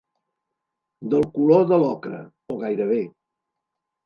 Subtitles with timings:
[1.13, 2.23] Del color de l'ocre,
[2.55, 2.99] o gairebé.